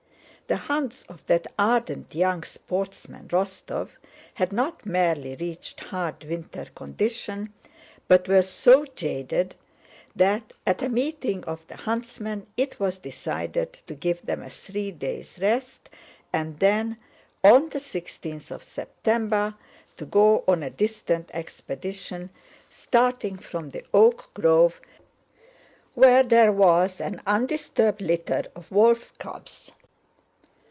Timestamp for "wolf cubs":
28.69-29.71